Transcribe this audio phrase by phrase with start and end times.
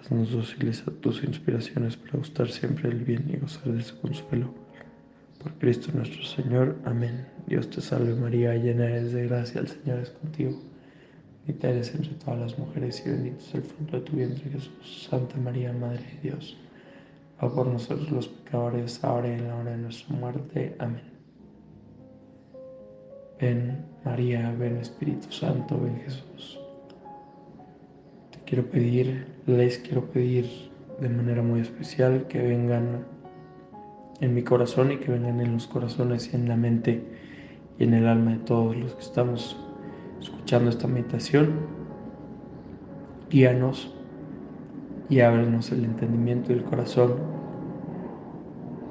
[0.00, 4.54] Haznos dóciles a tus inspiraciones para gustar siempre el bien y gozar de su consuelo.
[5.42, 6.76] Por Cristo nuestro Señor.
[6.84, 7.26] Amén.
[7.46, 10.58] Dios te salve María, llena eres de gracia, el Señor es contigo.
[11.46, 15.08] Bendita eres entre todas las mujeres y bendito es el fruto de tu vientre Jesús.
[15.10, 16.56] Santa María, Madre de Dios,
[17.42, 20.76] va por nosotros los pecadores, ahora y en la hora de nuestra muerte.
[20.78, 21.10] Amén.
[23.38, 26.58] Ven María, ven Espíritu Santo, ven Jesús.
[28.50, 30.44] Quiero pedir, les quiero pedir
[31.00, 33.04] de manera muy especial que vengan
[34.20, 37.00] en mi corazón y que vengan en los corazones y en la mente
[37.78, 39.56] y en el alma de todos los que estamos
[40.20, 41.60] escuchando esta meditación.
[43.30, 43.94] Guíanos
[45.08, 47.18] y ábrenos el entendimiento y el corazón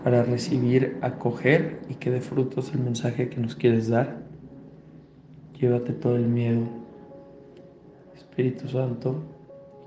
[0.05, 4.21] para recibir, acoger y que dé frutos el mensaje que nos quieres dar.
[5.59, 6.61] Llévate todo el miedo,
[8.15, 9.21] Espíritu Santo,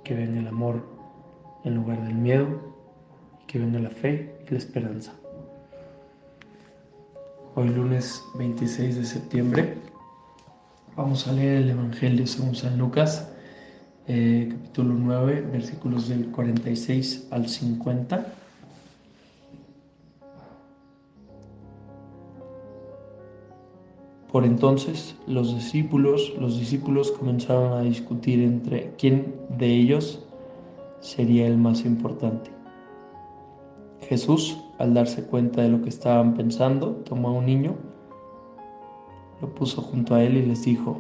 [0.05, 0.83] que venga el amor
[1.65, 2.47] en lugar del miedo,
[3.47, 5.13] que venga la fe y la esperanza.
[7.55, 9.75] Hoy lunes 26 de septiembre
[10.97, 13.29] vamos a leer el Evangelio según San Lucas,
[14.09, 18.35] eh, capítulo 9, versículos del 46 al 50.
[24.33, 30.27] Por entonces los discípulos, los discípulos comenzaron a discutir entre quién de ellos
[31.01, 32.51] sería el más importante.
[34.09, 37.75] Jesús, al darse cuenta de lo que estaban pensando, tomó a un niño,
[39.43, 40.97] lo puso junto a él y les dijo,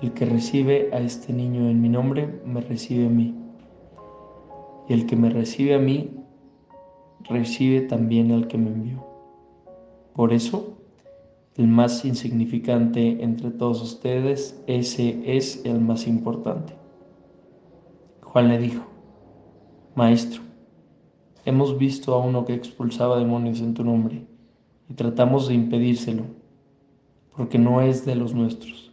[0.00, 3.34] el que recibe a este niño en mi nombre, me recibe a mí.
[4.88, 6.16] Y el que me recibe a mí,
[7.28, 9.04] recibe también al que me envió.
[10.14, 10.76] Por eso,
[11.56, 16.74] el más insignificante entre todos ustedes, ese es el más importante.
[18.22, 18.84] Juan le dijo,
[19.94, 20.42] Maestro,
[21.46, 24.26] hemos visto a uno que expulsaba demonios en tu nombre
[24.90, 26.24] y tratamos de impedírselo,
[27.34, 28.92] porque no es de los nuestros.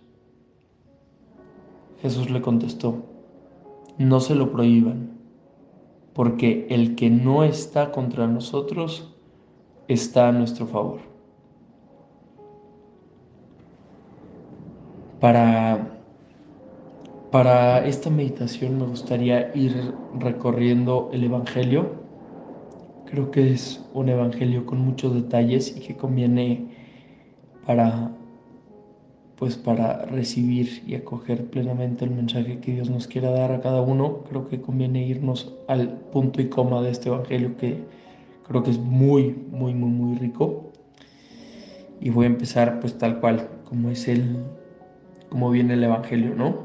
[2.02, 3.04] Jesús le contestó,
[3.98, 5.12] no se lo prohíban,
[6.14, 9.14] porque el que no está contra nosotros
[9.90, 11.13] está a nuestro favor.
[15.24, 15.80] Para,
[17.32, 21.92] para esta meditación me gustaría ir recorriendo el Evangelio.
[23.10, 26.68] Creo que es un Evangelio con muchos detalles y que conviene
[27.66, 28.12] para
[29.38, 33.80] pues para recibir y acoger plenamente el mensaje que Dios nos quiera dar a cada
[33.80, 37.78] uno, creo que conviene irnos al punto y coma de este evangelio que
[38.46, 40.74] creo que es muy, muy, muy, muy rico.
[42.02, 44.44] Y voy a empezar pues tal cual, como es el,
[45.34, 46.60] como viene el Evangelio, ¿no?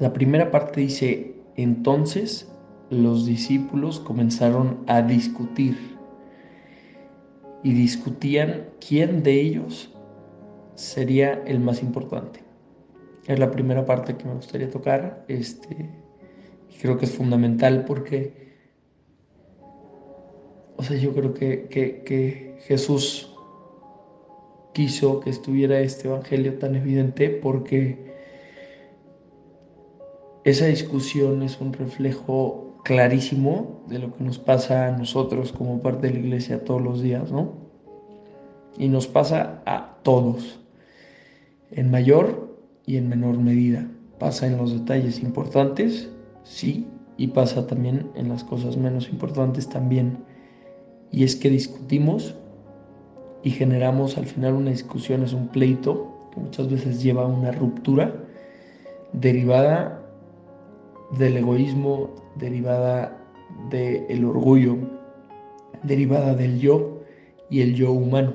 [0.00, 2.52] La primera parte dice, entonces
[2.90, 5.76] los discípulos comenzaron a discutir
[7.62, 9.94] y discutían quién de ellos
[10.74, 12.40] sería el más importante.
[13.28, 15.24] Es la primera parte que me gustaría tocar.
[15.28, 15.90] Este,
[16.80, 18.56] creo que es fundamental porque,
[20.76, 23.31] o sea, yo creo que, que, que Jesús
[24.72, 28.12] quiso que estuviera este Evangelio tan evidente porque
[30.44, 36.08] esa discusión es un reflejo clarísimo de lo que nos pasa a nosotros como parte
[36.08, 37.52] de la iglesia todos los días, ¿no?
[38.76, 40.60] Y nos pasa a todos,
[41.70, 43.88] en mayor y en menor medida.
[44.18, 46.10] Pasa en los detalles importantes,
[46.42, 46.86] sí,
[47.16, 50.24] y pasa también en las cosas menos importantes también.
[51.12, 52.34] Y es que discutimos
[53.42, 57.52] y generamos al final una discusión, es un pleito que muchas veces lleva a una
[57.52, 58.14] ruptura
[59.12, 60.00] derivada
[61.18, 63.18] del egoísmo, derivada
[63.70, 64.76] del orgullo,
[65.82, 67.00] derivada del yo
[67.50, 68.34] y el yo humano.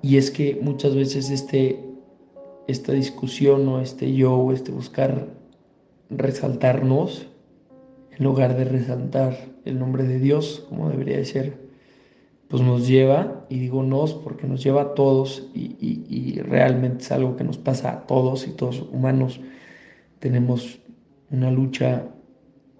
[0.00, 1.84] Y es que muchas veces este,
[2.68, 5.28] esta discusión o este yo o este buscar
[6.08, 7.26] resaltarnos,
[8.16, 11.67] en lugar de resaltar el nombre de Dios, como debería ser,
[12.48, 17.36] pues nos lleva, y digo nos porque nos lleva a todos y, realmente es algo
[17.36, 19.40] que nos pasa a todos y todos humanos
[20.18, 20.80] tenemos
[21.30, 22.06] una lucha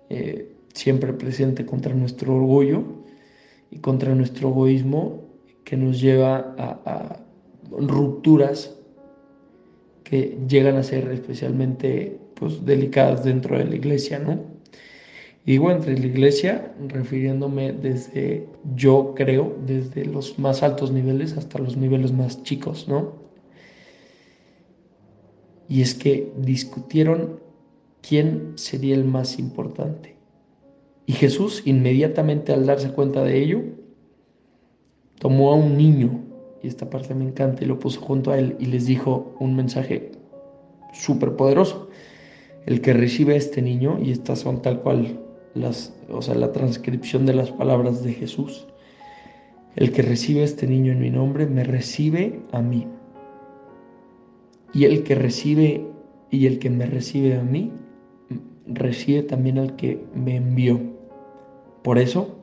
[0.08, 2.82] eh, siempre presente contra nuestro orgullo
[3.70, 5.24] y contra nuestro egoísmo
[5.64, 7.20] que nos lleva a,
[7.70, 8.74] rupturas
[10.02, 14.57] que llegan a ser especialmente pues, delicadas dentro de la iglesia, ¿no?
[15.48, 18.46] Digo entre la iglesia, refiriéndome desde,
[18.76, 23.14] yo creo, desde los más altos niveles hasta los niveles más chicos, ¿no?
[25.66, 27.40] Y es que discutieron
[28.06, 30.16] quién sería el más importante.
[31.06, 33.62] Y Jesús, inmediatamente al darse cuenta de ello,
[35.18, 36.26] tomó a un niño,
[36.62, 39.56] y esta parte me encanta, y lo puso junto a él y les dijo un
[39.56, 40.12] mensaje
[40.92, 41.88] súper poderoso.
[42.66, 45.24] El que recibe a este niño, y estas son tal cual
[45.58, 48.66] las, o sea, la transcripción de las palabras de Jesús,
[49.76, 52.86] el que recibe este niño en mi nombre, me recibe a mí.
[54.72, 55.86] Y el que recibe,
[56.30, 57.72] y el que me recibe a mí,
[58.66, 60.80] recibe también al que me envió.
[61.82, 62.38] Por eso,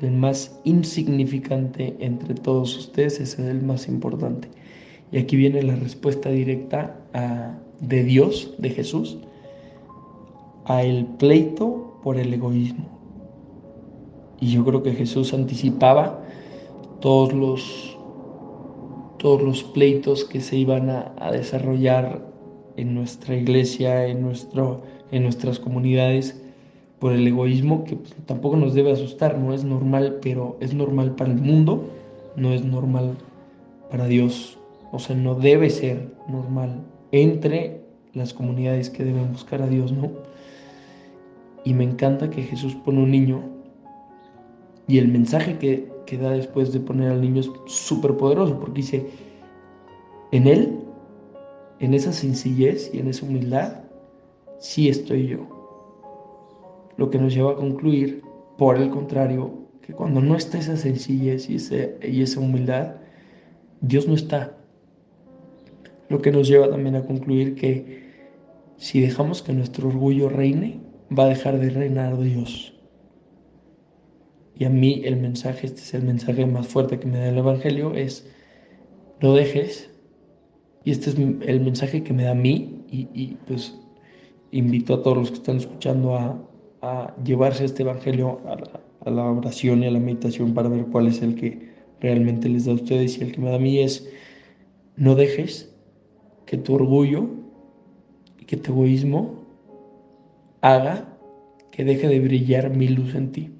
[0.00, 4.48] el más insignificante entre todos ustedes es el más importante.
[5.12, 6.96] Y aquí viene la respuesta directa
[7.80, 9.18] de Dios, de Jesús,
[10.66, 12.86] a el pleito por el egoísmo.
[14.40, 16.20] Y yo creo que Jesús anticipaba
[17.00, 17.98] todos los,
[19.18, 22.26] todos los pleitos que se iban a, desarrollar
[22.76, 26.42] en nuestra iglesia, en, nuestro, en nuestras comunidades,
[26.98, 31.14] por el egoísmo, que pues, tampoco nos debe asustar, no es normal, pero es normal
[31.16, 31.84] para el mundo,
[32.36, 33.16] no es normal
[33.90, 34.58] para Dios,
[34.92, 36.82] o sea, no debe ser normal
[37.12, 37.80] entre
[38.12, 40.10] las comunidades que deben buscar a Dios, ¿no?
[41.64, 43.42] Y me encanta que Jesús pone un niño
[44.86, 48.80] y el mensaje que, que da después de poner al niño es súper poderoso, porque
[48.80, 49.06] dice,
[50.32, 50.80] en él,
[51.78, 53.84] en esa sencillez y en esa humildad,
[54.58, 55.60] sí estoy yo
[57.00, 58.22] lo que nos lleva a concluir,
[58.58, 61.56] por el contrario, que cuando no está esa sencillez y,
[62.06, 62.96] y esa humildad,
[63.80, 64.58] Dios no está.
[66.10, 68.02] Lo que nos lleva también a concluir que
[68.76, 70.78] si dejamos que nuestro orgullo reine,
[71.16, 72.74] va a dejar de reinar Dios.
[74.54, 77.38] Y a mí el mensaje, este es el mensaje más fuerte que me da el
[77.38, 78.30] Evangelio, es
[79.20, 79.90] no dejes,
[80.84, 83.78] y este es el mensaje que me da a mí, y, y pues
[84.50, 86.50] invito a todos los que están escuchando a,
[86.82, 88.40] a llevarse este Evangelio
[89.04, 91.70] a la, oración y a la meditación para ver cuál es el que
[92.00, 94.08] realmente les da a ustedes y el que me da a mí es,
[94.96, 95.74] no dejes
[96.46, 97.28] que tu orgullo
[98.38, 99.39] y que tu egoísmo
[100.60, 101.08] haga
[101.70, 103.50] que deje de brillar mi luz en ti.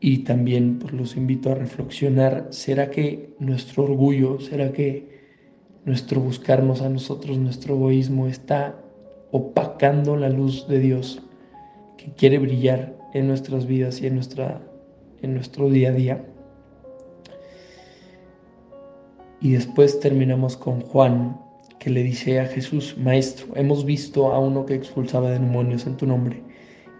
[0.00, 5.20] Y también pues, los invito a reflexionar, ¿será que nuestro orgullo, será que
[5.84, 8.80] nuestro buscarnos a nosotros, nuestro egoísmo está
[9.30, 11.22] opacando la luz de Dios
[11.96, 14.62] que quiere brillar en nuestras vidas y en, nuestra,
[15.20, 16.24] en nuestro día a día.
[19.40, 21.40] Y después terminamos con Juan,
[21.80, 26.06] que le dice a Jesús, Maestro, hemos visto a uno que expulsaba demonios en tu
[26.06, 26.42] nombre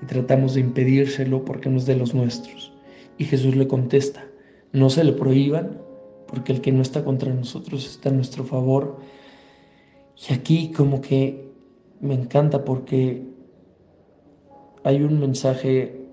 [0.03, 2.73] y tratamos de impedírselo porque no es de los nuestros.
[3.19, 4.25] Y Jesús le contesta,
[4.73, 5.83] no se le prohíban
[6.27, 8.99] porque el que no está contra nosotros está a nuestro favor.
[10.29, 11.53] Y aquí como que
[12.01, 13.23] me encanta porque
[14.83, 16.07] hay un mensaje,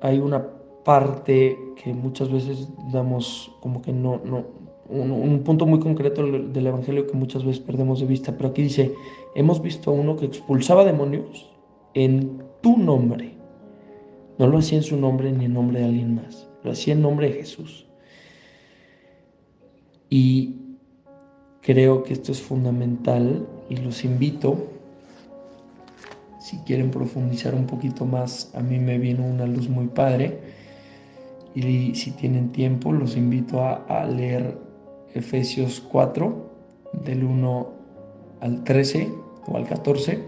[0.00, 0.48] hay una
[0.82, 4.61] parte que muchas veces damos como que no, no,
[4.92, 8.94] un, punto muy concreto del Evangelio que muchas veces perdemos de vista, pero aquí dice,
[9.34, 11.50] hemos visto a uno que expulsaba demonios
[11.94, 13.32] en tu nombre.
[14.38, 17.02] No lo hacía en su nombre ni en nombre de alguien más, lo hacía en
[17.02, 17.86] nombre de Jesús.
[20.08, 20.56] Y
[21.60, 24.72] creo que esto es fundamental y los invito
[26.42, 30.40] si quieren profundizar un poquito más, a mí me vino una luz muy padre.
[31.54, 34.58] Y si tienen tiempo, los invito a, leer
[35.14, 36.50] Efesios 4,
[37.04, 37.68] del 1
[38.40, 39.12] al 13
[39.46, 40.22] o al 14.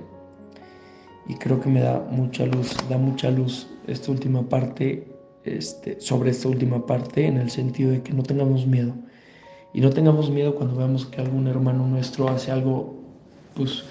[1.27, 5.09] Y creo que me da mucha luz, da mucha luz esta última parte,
[5.45, 8.95] este, sobre esta última parte, en el sentido de que no tengamos miedo.
[9.73, 12.95] Y no tengamos miedo cuando veamos que algún hermano nuestro hace algo,
[13.55, 13.85] pues,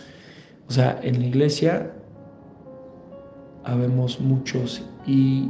[0.69, 1.91] o sea, en la iglesia
[3.63, 5.50] habemos muchos y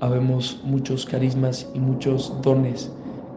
[0.00, 2.90] habemos muchos carismas y muchos dones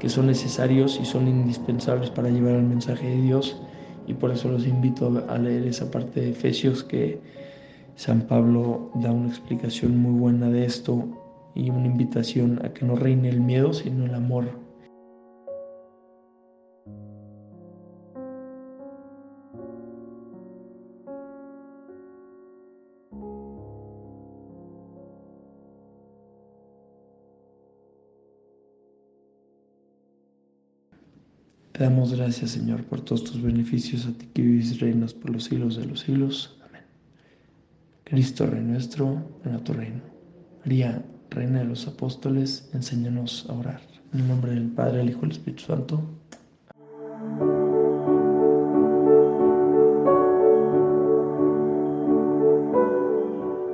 [0.06, 3.60] que son necesarios y son indispensables para llevar el mensaje de Dios.
[4.06, 7.20] Y por eso los invito a leer esa parte de Efesios que
[7.96, 11.08] San Pablo da una explicación muy buena de esto
[11.56, 14.46] y una invitación a que no reine el miedo sino el amor
[31.76, 35.44] Te damos gracias, Señor, por todos tus beneficios, a ti que vives reinas por los
[35.44, 36.58] siglos de los siglos.
[36.66, 36.84] Amén.
[38.06, 40.00] Cristo, Rey nuestro, ven a tu reino.
[40.64, 43.82] María, Reina de los Apóstoles, enséñanos a orar.
[44.14, 46.02] En el nombre del Padre, del Hijo y del Espíritu Santo.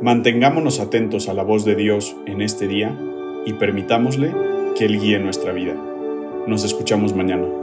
[0.01, 2.97] Mantengámonos atentos a la voz de Dios en este día
[3.45, 4.33] y permitámosle
[4.75, 5.75] que Él guíe nuestra vida.
[6.47, 7.60] Nos escuchamos mañana.